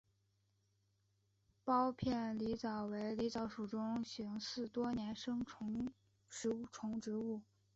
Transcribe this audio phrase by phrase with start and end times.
[1.63, 5.45] 苞片狸藻为狸藻属中型似多年生
[6.27, 7.43] 食虫植物。